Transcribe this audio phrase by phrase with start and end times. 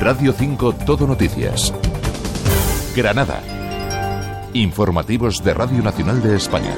[0.00, 1.74] Radio 5 Todo Noticias.
[2.96, 3.42] Granada.
[4.54, 6.74] Informativos de Radio Nacional de España.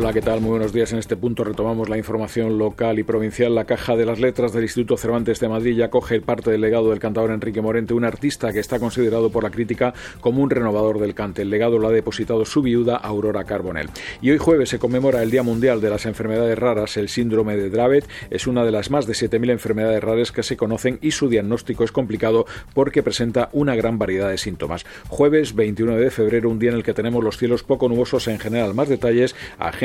[0.00, 0.40] Hola, ¿qué tal?
[0.40, 0.92] Muy buenos días.
[0.92, 3.52] En este punto retomamos la información local y provincial.
[3.52, 6.90] La Caja de las Letras del Instituto Cervantes de Madrid ya coge parte del legado
[6.90, 11.00] del cantador Enrique Morente, un artista que está considerado por la crítica como un renovador
[11.00, 11.42] del cante.
[11.42, 13.90] El legado lo ha depositado su viuda, Aurora Carbonell.
[14.22, 16.96] Y hoy jueves se conmemora el Día Mundial de las Enfermedades Raras.
[16.96, 20.56] El síndrome de Dravet es una de las más de 7.000 enfermedades raras que se
[20.56, 24.86] conocen y su diagnóstico es complicado porque presenta una gran variedad de síntomas.
[25.08, 28.38] Jueves 21 de febrero, un día en el que tenemos los cielos poco nubosos en
[28.38, 28.74] general.
[28.74, 29.34] Más detalles,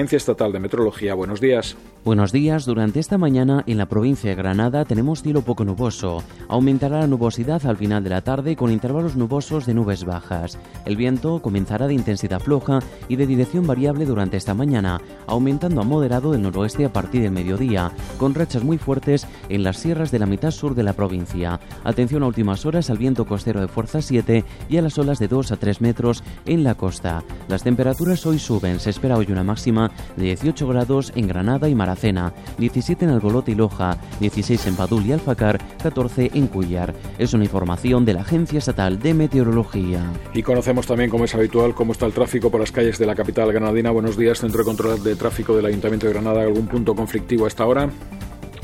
[0.03, 1.13] Agencia Estatal de Meteorología.
[1.13, 1.77] Buenos días.
[2.03, 2.65] Buenos días.
[2.65, 6.21] Durante esta mañana en la provincia de Granada tenemos cielo poco nuboso.
[6.49, 10.59] Aumentará la nubosidad al final de la tarde con intervalos nubosos de nubes bajas.
[10.85, 15.85] El viento comenzará de intensidad floja y de dirección variable durante esta mañana, aumentando a
[15.85, 20.19] moderado del noroeste a partir del mediodía, con rachas muy fuertes en las sierras de
[20.19, 21.61] la mitad sur de la provincia.
[21.85, 25.29] Atención a últimas horas al viento costero de fuerza 7 y a las olas de
[25.29, 27.23] 2 a 3 metros en la costa.
[27.47, 28.81] Las temperaturas hoy suben.
[28.81, 33.55] Se espera hoy una máxima 18 grados en Granada y Maracena, 17 en Albolote y
[33.55, 36.93] Loja, 16 en Padul y Alfacar, 14 en Cuyar.
[37.17, 40.01] Es una información de la Agencia Estatal de Meteorología.
[40.33, 43.15] Y conocemos también, como es habitual, cómo está el tráfico por las calles de la
[43.15, 43.91] capital granadina.
[43.91, 46.41] Buenos días, Centro de Control de Tráfico del Ayuntamiento de Granada.
[46.41, 47.89] ¿Algún punto conflictivo a esta hora?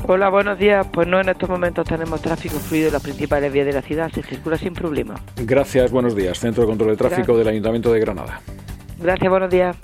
[0.06, 0.86] Hola, buenos días.
[0.92, 4.10] Pues no, en estos momentos tenemos tráfico fluido en las principales vías de la ciudad.
[4.10, 5.14] Se circula sin problema.
[5.36, 6.38] Gracias, buenos días.
[6.38, 7.38] Centro de Control de Tráfico Gracias.
[7.38, 8.40] del Ayuntamiento de Granada.
[8.98, 9.76] Gracias, buenos días.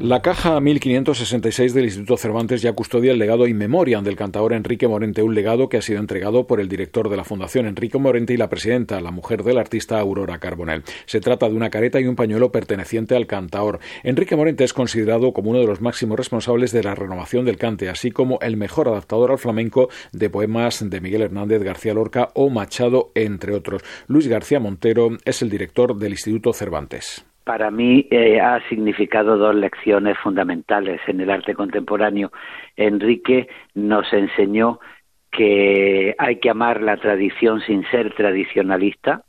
[0.00, 4.86] La caja 1566 del Instituto Cervantes ya custodia el legado in memoriam del cantador Enrique
[4.86, 8.32] Morente, un legado que ha sido entregado por el director de la Fundación Enrique Morente
[8.32, 10.84] y la presidenta, la mujer del artista Aurora Carbonell.
[11.06, 13.80] Se trata de una careta y un pañuelo perteneciente al cantador.
[14.04, 17.88] Enrique Morente es considerado como uno de los máximos responsables de la renovación del cante,
[17.88, 22.50] así como el mejor adaptador al flamenco de poemas de Miguel Hernández, García Lorca o
[22.50, 23.82] Machado, entre otros.
[24.06, 27.24] Luis García Montero es el director del Instituto Cervantes.
[27.48, 32.30] Para mí eh, ha significado dos lecciones fundamentales en el arte contemporáneo.
[32.76, 34.80] Enrique nos enseñó
[35.30, 39.22] que hay que amar la tradición sin ser tradicionalista,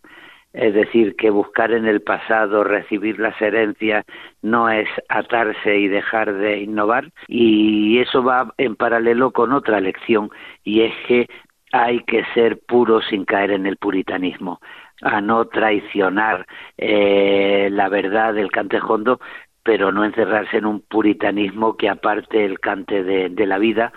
[0.52, 4.03] es decir, que buscar en el pasado, recibir las herencias,
[4.41, 7.12] no es atarse y dejar de innovar.
[7.30, 10.30] Y eso va en paralelo con otra lección,
[10.66, 11.30] y es que
[11.72, 14.59] hay que ser puro sin caer en el puritanismo
[15.01, 16.45] a no traicionar
[16.77, 19.19] eh, la verdad del cantejondo,
[19.63, 23.93] pero no encerrarse en un puritanismo que aparte el cante de, de la vida.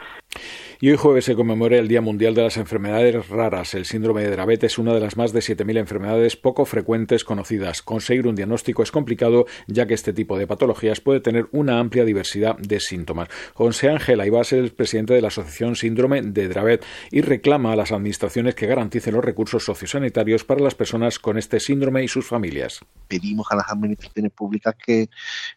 [0.85, 3.73] Y hoy jueves se conmemora el Día Mundial de las Enfermedades Raras.
[3.75, 7.83] El síndrome de Dravet es una de las más de 7.000 enfermedades poco frecuentes conocidas.
[7.83, 12.05] Conseguir un diagnóstico es complicado, ya que este tipo de patologías puede tener una amplia
[12.05, 13.29] diversidad de síntomas.
[13.55, 17.77] José Ángel Aibás es el presidente de la Asociación Síndrome de Dravet y reclama a
[17.77, 22.27] las administraciones que garanticen los recursos sociosanitarios para las personas con este síndrome y sus
[22.27, 22.81] familias.
[23.07, 25.09] Pedimos a las administraciones públicas que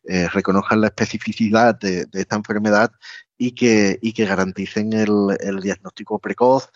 [0.04, 2.92] eh, reconozcan la especificidad de esta enfermedad
[3.38, 6.70] y que, y que garanticen el, el, diagnóstico precoz,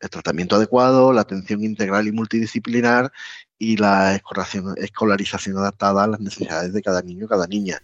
[0.00, 3.12] el tratamiento adecuado, la atención integral y multidisciplinar
[3.58, 7.80] y la escolarización, escolarización adaptada a las necesidades de cada niño y cada niña.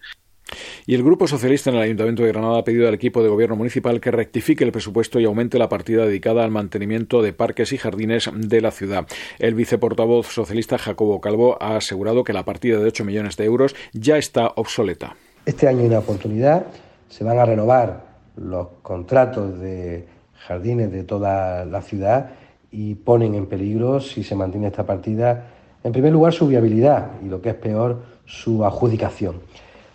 [0.87, 3.55] Y el Grupo Socialista en el Ayuntamiento de Granada ha pedido al equipo de gobierno
[3.56, 7.79] municipal que rectifique el presupuesto y aumente la partida dedicada al mantenimiento de parques y
[7.79, 9.06] jardines de la ciudad.
[9.39, 13.77] El viceportavoz socialista Jacobo Calvo ha asegurado que la partida de 8 millones de euros
[13.93, 15.17] ya está obsoleta.
[15.45, 16.67] Este año hay una oportunidad,
[17.09, 18.08] se van a renovar
[18.41, 20.06] los contratos de
[20.47, 22.31] jardines de toda la ciudad
[22.71, 25.47] y ponen en peligro, si se mantiene esta partida,
[25.82, 29.37] en primer lugar su viabilidad y lo que es peor, su adjudicación.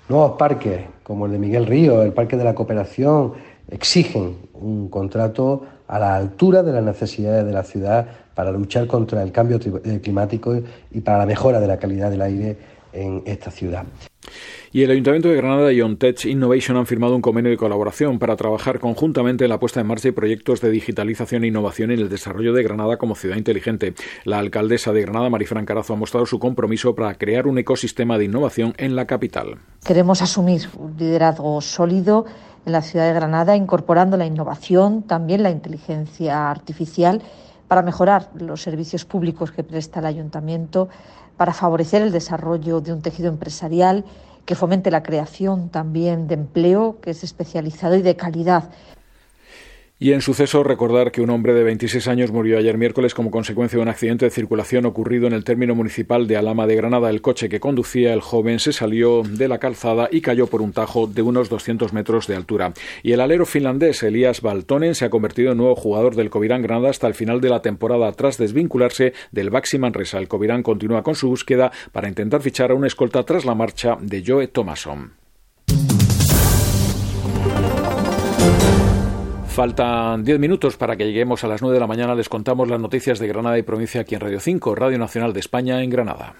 [0.10, 3.34] Nuevos parques, como el de Miguel Río, el Parque de la Cooperación,
[3.70, 9.22] exigen un contrato a la altura de las necesidades de la ciudad para luchar contra
[9.22, 10.56] el cambio climático
[10.92, 12.58] y para la mejora de la calidad del aire
[12.92, 13.86] en esta ciudad.
[14.76, 18.36] Y el Ayuntamiento de Granada y OnTech Innovation han firmado un convenio de colaboración para
[18.36, 22.10] trabajar conjuntamente en la puesta en marcha de proyectos de digitalización e innovación en el
[22.10, 23.94] desarrollo de Granada como ciudad inteligente.
[24.24, 28.26] La alcaldesa de Granada, Marifran Carazo, ha mostrado su compromiso para crear un ecosistema de
[28.26, 29.60] innovación en la capital.
[29.86, 32.26] Queremos asumir un liderazgo sólido
[32.66, 37.22] en la ciudad de Granada, incorporando la innovación, también la inteligencia artificial,
[37.68, 40.90] para mejorar los servicios públicos que presta el ayuntamiento,
[41.38, 44.04] para favorecer el desarrollo de un tejido empresarial
[44.46, 48.70] que fomente la creación también de empleo, que es especializado y de calidad.
[50.04, 53.78] Y en suceso, recordar que un hombre de 26 años murió ayer miércoles como consecuencia
[53.78, 57.10] de un accidente de circulación ocurrido en el término municipal de Alama de Granada.
[57.10, 60.74] El coche que conducía el joven se salió de la calzada y cayó por un
[60.74, 62.74] tajo de unos 200 metros de altura.
[63.02, 66.90] Y el alero finlandés Elias Baltonen se ha convertido en nuevo jugador del Covirán Granada
[66.90, 70.18] hasta el final de la temporada tras desvincularse del Baxi Manresa.
[70.18, 73.96] El Covirán continúa con su búsqueda para intentar fichar a una escolta tras la marcha
[74.02, 75.23] de Joe Thomason.
[79.54, 82.16] Faltan 10 minutos para que lleguemos a las 9 de la mañana.
[82.16, 85.42] Les contamos las noticias de Granada y provincia aquí en Radio 5, Radio Nacional de
[85.42, 86.34] España en Granada.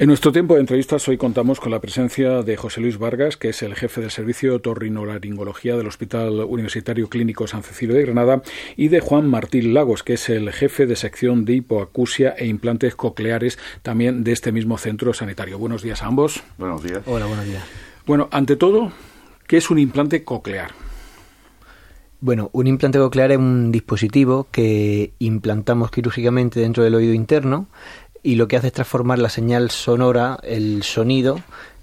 [0.00, 3.50] En nuestro tiempo de entrevistas hoy contamos con la presencia de José Luis Vargas, que
[3.50, 8.42] es el jefe del servicio torrinolaringología del Hospital Universitario Clínico San Cecilio de Granada,
[8.76, 12.96] y de Juan Martín Lagos, que es el jefe de sección de hipoacusia e implantes
[12.96, 15.60] cocleares también de este mismo centro sanitario.
[15.60, 16.42] Buenos días a ambos.
[16.58, 17.02] Buenos días.
[17.06, 17.62] Hola, buenos días.
[18.04, 18.90] Bueno, ante todo,
[19.46, 20.87] ¿qué es un implante coclear?
[22.20, 27.68] Bueno, un implante coclear es un dispositivo que implantamos quirúrgicamente dentro del oído interno
[28.24, 31.40] y lo que hace es transformar la señal sonora, el sonido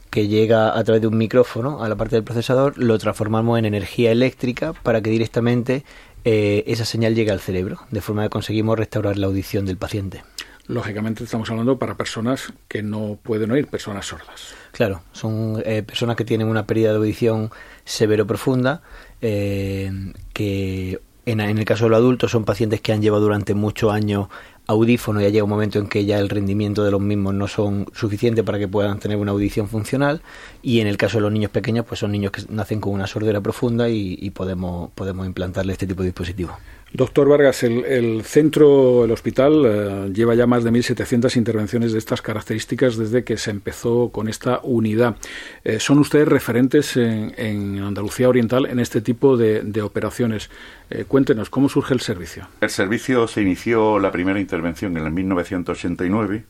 [0.09, 3.65] que llega a través de un micrófono a la parte del procesador, lo transformamos en
[3.65, 5.85] energía eléctrica para que directamente
[6.25, 10.23] eh, esa señal llegue al cerebro, de forma que conseguimos restaurar la audición del paciente.
[10.67, 14.56] Lógicamente estamos hablando para personas que no pueden oír, personas sordas.
[14.71, 17.51] Claro, son eh, personas que tienen una pérdida de audición
[17.83, 18.81] severo profunda
[19.21, 19.91] eh,
[20.33, 24.27] que en, el caso de los adultos son pacientes que han llevado durante muchos años
[24.67, 27.47] audífonos y ha llegado un momento en que ya el rendimiento de los mismos no
[27.47, 30.21] son suficiente para que puedan tener una audición funcional
[30.61, 33.07] y en el caso de los niños pequeños pues son niños que nacen con una
[33.07, 36.57] sordera profunda y, podemos, podemos implantarle este tipo de dispositivo.
[36.95, 42.21] Doctor Vargas, el, centro, el hospital, eh, lleva ya más de 1.700 intervenciones de estas
[42.21, 45.18] características desde que se empezó con esta unidad.
[45.65, 50.50] Eh, ¿Son ustedes referentes en, Andalucía Oriental en este tipo de, operaciones?
[50.89, 52.47] Eh, cuéntenos, ¿cómo surge el servicio?
[52.62, 56.45] El servicio se inició la primera intervención en el 1989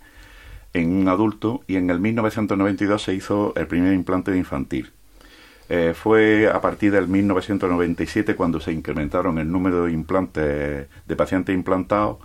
[0.74, 4.92] en un adulto y en el 1992 se hizo el primer implante de infantil.
[5.68, 11.56] Eh, fue a partir del 1997 cuando se incrementaron el número de implantes de pacientes
[11.56, 12.18] implantados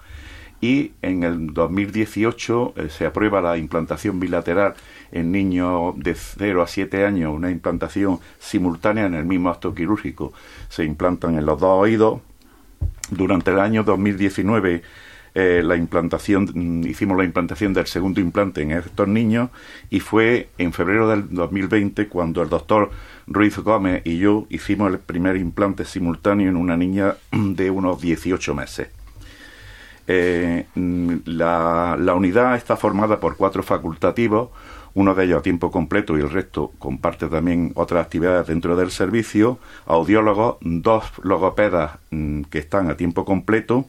[0.60, 4.74] y en el 2018 eh, se aprueba la implantación bilateral
[5.10, 10.34] en niños de 0 a 7 años, una implantación simultánea en el mismo acto quirúrgico.
[10.68, 12.20] Se implantan en los dos oídos.
[13.10, 14.82] Durante el año 2019
[15.34, 19.50] eh, la implantación, mm, hicimos la implantación del segundo implante en estos niños
[19.88, 22.90] y fue en febrero del 2020 cuando el doctor
[23.26, 28.54] Ruiz Gómez y yo hicimos el primer implante simultáneo en una niña de unos 18
[28.54, 28.88] meses.
[30.12, 34.48] Eh, mm, la, unidad está formada por cuatro facultativos,
[34.94, 38.90] uno de ellos a tiempo completo y el resto comparte también otras actividades dentro del
[38.90, 43.86] servicio, audiólogos, dos logopedas mm, que están a tiempo completo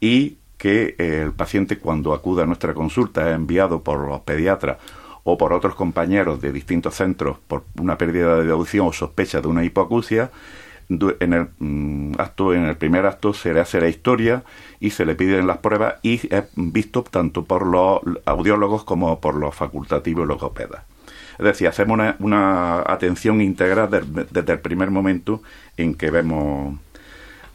[0.00, 4.78] y que eh, el paciente cuando acuda a nuestra consulta es enviado por los pediatras
[5.24, 9.48] o por otros compañeros de distintos centros por una pérdida de audición o sospecha de
[9.48, 10.30] una hipoacusia,
[10.88, 14.42] en el mm, acto, en el primer acto se le hace la historia
[14.80, 19.34] y se le piden las pruebas y es visto tanto por los audiólogos como por
[19.34, 20.84] los facultativos y logopedas.
[21.38, 23.90] Es decir, hacemos una, atención integral
[24.30, 25.42] desde el primer momento
[25.76, 26.78] en que vemos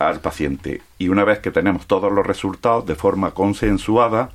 [0.10, 0.82] al paciente.
[0.98, 4.30] Y una vez que tenemos todos los resultados de forma consensuada,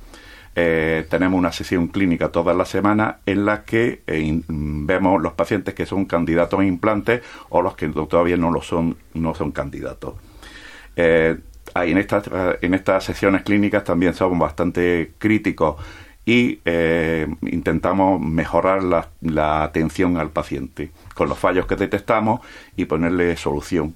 [0.55, 5.73] eh, tenemos una sesión clínica todas las semanas en la que eh, vemos los pacientes
[5.73, 10.15] que son candidatos a implantes o los que todavía no lo son, no son candidatos.
[10.95, 11.37] Eh,
[11.75, 12.23] en, estas,
[12.61, 15.75] en estas sesiones clínicas también somos bastante críticos
[16.25, 16.59] y
[17.41, 22.41] intentamos mejorar la, atención al paciente con los fallos que detectamos
[22.75, 23.95] y ponerle solución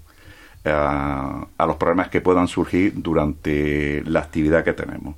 [0.66, 5.16] a los problemas que puedan surgir durante la actividad que tenemos.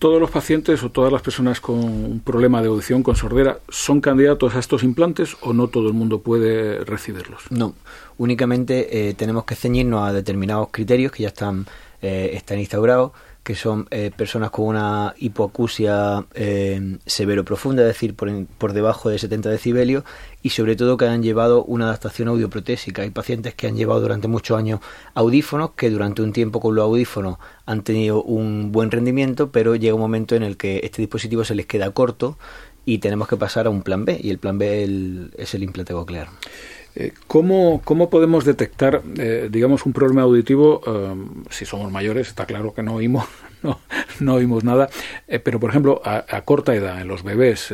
[0.00, 4.00] Todos los pacientes o todas las personas con un problema de audición, con sordera, son
[4.00, 7.42] candidatos a estos implantes o no todo el mundo puede recibirlos?
[7.50, 7.74] No,
[8.16, 11.66] únicamente eh, tenemos que ceñirnos a determinados criterios que ya están,
[12.00, 18.14] eh, están instaurados que son eh, personas con una hipoacusia eh, severo profunda, es decir,
[18.14, 20.04] por, por, debajo de 70 decibelios,
[20.42, 23.02] y sobre todo que han llevado una adaptación audioprotésica.
[23.02, 24.80] Hay pacientes que han llevado durante muchos años
[25.14, 29.94] audífonos, que durante un tiempo con los audífonos han tenido un buen rendimiento, pero llega
[29.94, 32.36] un momento en el que este dispositivo se les queda corto
[32.84, 35.92] y tenemos que pasar a un plan B, y el plan B es el implante
[35.92, 36.28] coclear.
[36.96, 40.80] Eh, ¿Cómo, ¿Cómo, podemos detectar, eh, digamos, un problema auditivo?
[40.86, 41.14] Eh,
[41.50, 43.26] si somos mayores, está claro que no oímos,
[44.20, 44.88] no, oímos nada.
[45.28, 47.72] Eh, pero, por ejemplo, a, corta edad, en los bebés,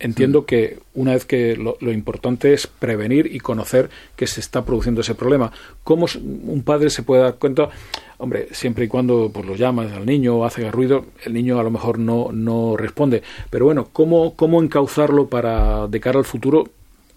[0.00, 5.02] entiendo que una vez que lo, importante es prevenir y conocer que se está produciendo
[5.02, 5.52] ese problema.
[5.84, 7.68] ¿Cómo un padre se puede dar cuenta?
[8.16, 11.70] Hombre, siempre y cuando pues, lo llamas al niño, hace ruido, el niño a lo
[11.70, 13.22] mejor no, no responde.
[13.50, 16.64] Pero bueno, ¿cómo, ¿cómo encauzarlo para, de cara al futuro,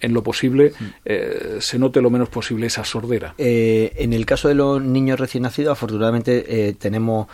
[0.02, 0.74] en lo posible
[1.06, 3.36] eh, se note lo menos posible esa sordera.
[3.38, 7.28] Eh, en el caso de los niños recién nacidos, afortunadamente eh, tenemos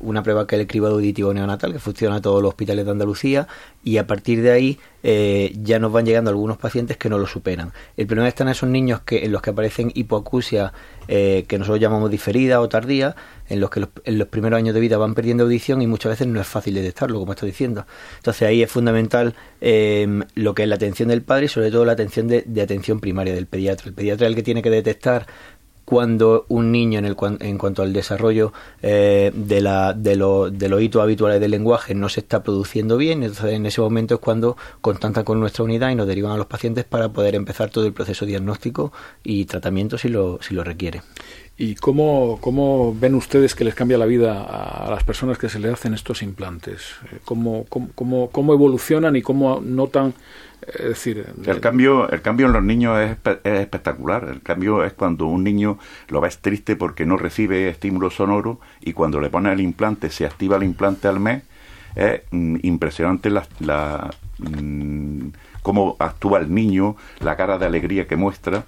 [0.00, 2.90] una prueba que es el cribado auditivo neonatal que funciona en todos los hospitales de
[2.90, 3.48] Andalucía
[3.82, 7.72] y a partir de ahí ya nos van llegando algunos pacientes que no lo superan.
[7.96, 10.74] El problema está en esos niños que en los que aparecen hipoacusia
[11.06, 13.16] que nosotros llamamos diferida o tardía,
[13.52, 16.26] en los que en los primeros años de vida van perdiendo audición y muchas veces
[16.26, 17.86] no es fácil detectarlo, como estoy diciendo.
[18.16, 21.84] Entonces ahí es fundamental em, lo que es la atención del padre y sobre todo
[21.84, 23.88] la atención de, atención primaria del pediatra.
[23.88, 25.26] El pediatra es el que tiene que detectar
[25.84, 30.12] cuando un niño en, el, en cuanto al desarrollo eh, de, la, de,
[30.52, 34.14] de los hitos habituales del lenguaje no se está produciendo bien, entonces en ese momento
[34.14, 37.68] es cuando contactan con nuestra unidad y nos derivan a los pacientes para poder empezar
[37.68, 38.92] todo el proceso diagnóstico
[39.22, 41.02] y tratamiento si lo, si lo requiere.
[41.62, 45.60] ¿Y cómo, cómo, ven ustedes que les cambia la vida a, las personas que se
[45.60, 46.96] le hacen estos implantes?
[47.12, 50.12] Eh, ¿Cómo, cómo, cómo, evolucionan y cómo notan?
[50.66, 54.28] Eh, decir, el cambio, el cambio en los niños es, espectacular.
[54.28, 55.78] El cambio es cuando un niño
[56.08, 60.26] lo ves triste porque no recibe estímulo sonoro y cuando le pones el implante, se
[60.26, 61.44] activa el implante al mes.
[61.94, 65.28] Es mm, impresionante la, la mm,
[65.62, 68.64] cómo actúa el niño, la cara de alegría que muestra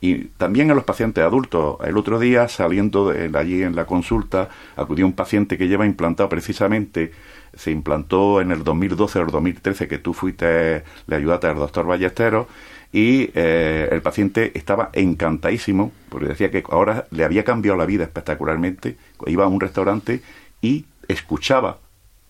[0.00, 1.78] y también en los pacientes adultos.
[1.84, 6.28] El otro día, saliendo de allí en la consulta, acudió un paciente que lleva implantado
[6.28, 7.12] precisamente,
[7.54, 11.86] se implantó en el 2012 o el 2013, que tú fuiste, le ayudaste al doctor
[11.86, 12.46] Ballesteros,
[12.92, 18.04] y eh, el paciente estaba encantadísimo, porque decía que ahora le había cambiado la vida
[18.04, 20.22] espectacularmente, iba a un restaurante
[20.60, 21.78] y escuchaba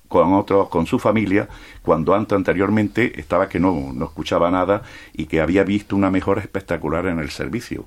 [0.08, 1.48] con otros, con su familia,
[1.82, 4.82] cuando antes anteriormente estaba que no, no escuchaba nada
[5.12, 7.86] y que había visto una mejora espectacular en el servicio.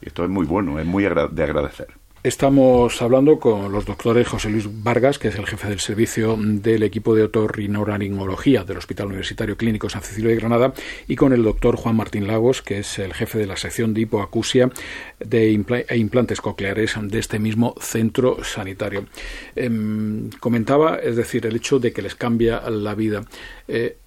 [0.00, 2.05] Esto es muy bueno, es muy de agradecer.
[2.26, 6.82] Estamos hablando con los doctores José Luis Vargas, que es el jefe del servicio del
[6.82, 10.74] equipo de otorrinolaringología del Hospital Universitario Clínico San Cecilio de Granada,
[11.06, 14.00] y con el doctor Juan Martín Lagos, que es el jefe de la sección de
[14.00, 14.72] hipoacusia
[15.20, 15.50] de
[15.88, 19.06] e implantes cocleares de este mismo centro sanitario.
[19.54, 23.24] Em, comentaba, es decir, el hecho de que les cambia la vida.
[23.68, 23.98] Eh,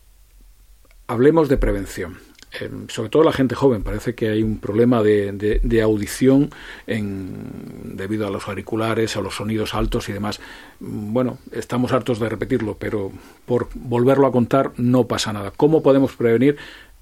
[1.07, 2.28] hablemos de prevención.
[2.51, 6.49] Em, sobre todo la gente joven, parece que hay un problema de, audición
[6.87, 10.39] en, debido a los auriculares, a los sonidos altos y demás.
[10.79, 13.11] Mm, bueno, estamos hartos de repetirlo, pero
[13.45, 15.51] por volverlo a contar no pasa nada.
[15.55, 16.57] ¿Cómo podemos prevenir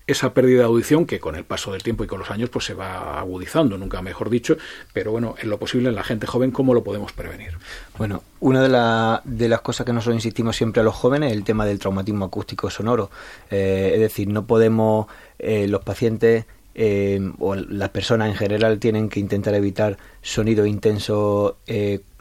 [0.08, 2.66] esa pérdida de audición que con el paso del tiempo y con los años pues
[2.66, 4.58] se va agudizando, nunca mejor dicho,
[4.94, 7.58] pero bueno, en lo posible en la gente joven, ¿cómo lo podemos prevenir?
[7.98, 11.66] Bueno, una de, las cosas que nosotros insistimos siempre a los jóvenes es el tema
[11.66, 13.12] del traumatismo acústico sonoro.
[13.52, 15.08] Eh, es decir, no podemos,
[15.40, 16.46] eh, los pacientes
[16.78, 21.58] eh, o las personas en general tienen que intentar evitar sonido intenso,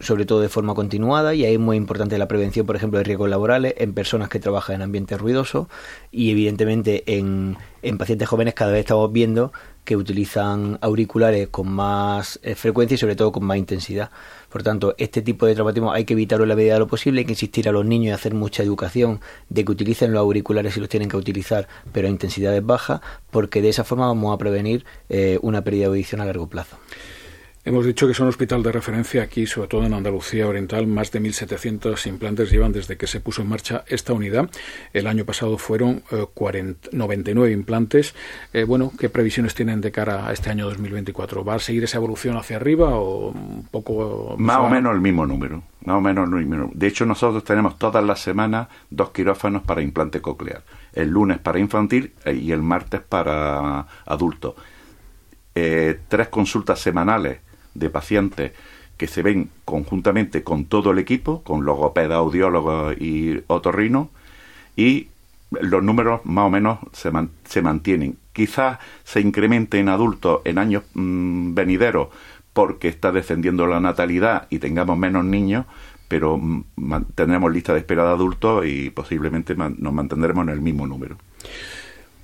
[0.01, 3.05] sobre todo de forma continuada, y ahí es muy importante la prevención, por ejemplo, de
[3.05, 5.69] riesgos laborales en personas que trabajan en ambientes ruidosos
[6.11, 9.53] y evidentemente en, en pacientes jóvenes cada vez estamos viendo
[9.87, 14.11] que utilizan auriculares con más frecuencia y sobre todo con más intensidad.
[14.50, 17.21] Por tanto, este tipo de traumatismo hay que evitarlo en la medida de lo posible,
[17.21, 20.75] hay que insistir a los niños y hacer mucha educación de que utilicen los auriculares
[20.75, 23.00] si los tienen que utilizar, pero a intensidades bajas,
[23.31, 26.76] porque de esa forma vamos a prevenir eh, una pérdida de audición a largo plazo.
[27.66, 30.87] Hemos dicho que es un hospital de referencia aquí, sobre todo en Andalucía Oriental.
[30.87, 34.49] Más de 1.700 implantes llevan desde que se puso en marcha esta unidad.
[34.92, 36.04] El año pasado fueron
[36.92, 38.14] 99 eh, implantes.
[38.52, 41.44] Eh, bueno, ¿qué previsiones tienen de cara a este año 2024?
[41.44, 44.37] ¿Va a seguir esa evolución hacia arriba o un poco...?
[44.38, 45.64] Más o menos el mismo número.
[45.87, 49.82] Más o menos el mismo De hecho, nosotros tenemos todas las semanas dos quirófanos para
[49.82, 50.62] implante coclear.
[50.92, 54.54] El lunes para infantil eh, y el martes para adultos.
[55.52, 57.46] tres consultas semanales
[57.78, 58.52] de pacientes
[58.97, 64.11] que se ven conjuntamente con todo el equipo, con logopeda, audiólogos y otorrino,
[64.75, 65.09] y
[65.50, 67.11] los números más o menos se,
[67.45, 68.16] se mantienen.
[68.33, 72.09] Quizás se incremente en adultos en años mm, venideros
[72.52, 75.66] porque está descendiendo la natalidad y tengamos menos niños,
[76.09, 76.64] pero mm,
[77.14, 81.16] tendremos lista de espera de adultos y posiblemente nos mantendremos en el mismo número.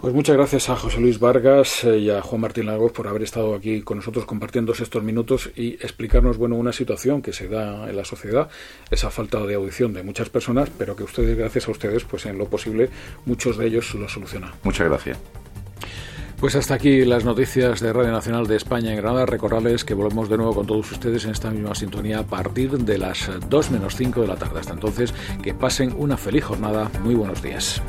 [0.02, 3.22] Pues muchas gracias a José Luis Vargas eh, y a Juan Martín Lagos por haber
[3.22, 7.88] estado aquí con nosotros compartiendo estos minutos y explicarnos bueno una situación que se da
[7.88, 8.48] en la sociedad,
[8.90, 12.36] esa falta de audición de muchas personas, pero que ustedes, gracias a ustedes, pues en
[12.36, 12.90] lo posible
[13.26, 14.50] muchos de ellos lo solucionan.
[14.64, 15.18] Muchas gracias.
[16.40, 19.24] Pues hasta aquí las noticias de Radio Nacional de España en Granada.
[19.24, 22.98] Recordarles que volvemos de nuevo con todos ustedes en esta misma sintonía a partir de
[22.98, 24.58] las 2 menos 5 de la tarde.
[24.58, 26.90] Hasta entonces, que pasen una feliz jornada.
[27.04, 27.80] Muy buenos días.